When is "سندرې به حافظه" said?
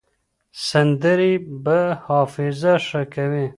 0.69-2.73